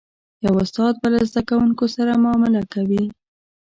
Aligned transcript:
یو 0.45 0.53
استاد 0.63 0.93
به 1.01 1.07
له 1.13 1.21
زده 1.29 1.41
کوونکو 1.49 1.85
سره 1.95 2.11
معامله 2.23 2.61
کوي. 2.73 3.03